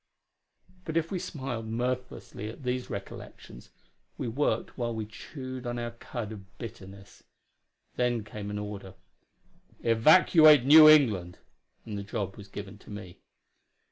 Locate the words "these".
2.63-2.89